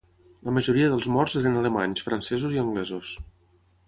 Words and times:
La 0.47 0.51
majoria 0.53 0.87
dels 0.93 1.09
morts 1.15 1.35
eren 1.41 1.59
alemanys, 1.61 2.01
francesos 2.07 2.57
i 2.57 2.63
anglesos. 2.63 3.13